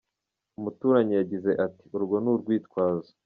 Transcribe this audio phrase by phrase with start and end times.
[0.59, 3.11] Umuturanyi yagize ati:«Urwo ni urwitwazo.